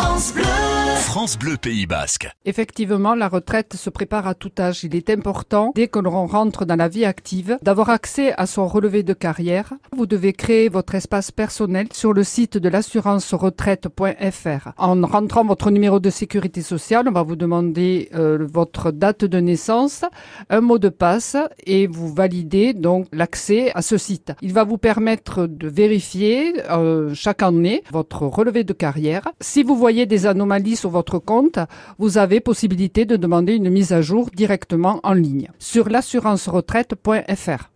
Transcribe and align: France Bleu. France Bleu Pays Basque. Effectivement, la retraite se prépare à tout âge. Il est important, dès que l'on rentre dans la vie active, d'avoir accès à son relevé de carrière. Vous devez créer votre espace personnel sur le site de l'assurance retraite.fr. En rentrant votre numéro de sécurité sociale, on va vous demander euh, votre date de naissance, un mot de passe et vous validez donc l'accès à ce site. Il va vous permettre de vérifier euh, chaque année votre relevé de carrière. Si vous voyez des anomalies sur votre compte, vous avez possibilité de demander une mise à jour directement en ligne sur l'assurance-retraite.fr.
France 0.00 0.32
Bleu. 0.32 0.69
France 1.00 1.38
Bleu 1.38 1.56
Pays 1.56 1.86
Basque. 1.86 2.30
Effectivement, 2.44 3.14
la 3.14 3.28
retraite 3.28 3.74
se 3.74 3.90
prépare 3.90 4.28
à 4.28 4.34
tout 4.34 4.52
âge. 4.58 4.84
Il 4.84 4.94
est 4.94 5.10
important, 5.10 5.72
dès 5.74 5.88
que 5.88 5.98
l'on 5.98 6.26
rentre 6.26 6.64
dans 6.64 6.76
la 6.76 6.88
vie 6.88 7.04
active, 7.04 7.58
d'avoir 7.62 7.88
accès 7.90 8.32
à 8.36 8.46
son 8.46 8.68
relevé 8.68 9.02
de 9.02 9.12
carrière. 9.12 9.72
Vous 9.96 10.06
devez 10.06 10.32
créer 10.32 10.68
votre 10.68 10.94
espace 10.94 11.30
personnel 11.30 11.88
sur 11.92 12.12
le 12.12 12.22
site 12.22 12.58
de 12.58 12.68
l'assurance 12.68 13.32
retraite.fr. 13.34 14.68
En 14.76 15.00
rentrant 15.06 15.44
votre 15.44 15.70
numéro 15.70 16.00
de 16.00 16.10
sécurité 16.10 16.62
sociale, 16.62 17.06
on 17.08 17.12
va 17.12 17.22
vous 17.22 17.36
demander 17.36 18.08
euh, 18.14 18.46
votre 18.52 18.92
date 18.92 19.24
de 19.24 19.40
naissance, 19.40 20.04
un 20.50 20.60
mot 20.60 20.78
de 20.78 20.90
passe 20.90 21.36
et 21.66 21.86
vous 21.86 22.12
validez 22.12 22.74
donc 22.74 23.06
l'accès 23.12 23.72
à 23.74 23.82
ce 23.82 23.96
site. 23.96 24.32
Il 24.42 24.52
va 24.52 24.64
vous 24.64 24.78
permettre 24.78 25.46
de 25.46 25.66
vérifier 25.66 26.62
euh, 26.70 27.14
chaque 27.14 27.42
année 27.42 27.82
votre 27.90 28.22
relevé 28.22 28.64
de 28.64 28.72
carrière. 28.74 29.22
Si 29.40 29.62
vous 29.62 29.76
voyez 29.76 30.06
des 30.06 30.26
anomalies 30.26 30.76
sur 30.76 30.89
votre 30.90 31.18
compte, 31.18 31.58
vous 31.98 32.18
avez 32.18 32.40
possibilité 32.40 33.04
de 33.04 33.16
demander 33.16 33.54
une 33.54 33.70
mise 33.70 33.92
à 33.92 34.02
jour 34.02 34.30
directement 34.34 35.00
en 35.02 35.12
ligne 35.12 35.48
sur 35.58 35.88
l'assurance-retraite.fr. 35.88 37.68